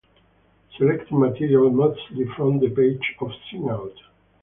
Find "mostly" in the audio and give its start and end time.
1.69-2.25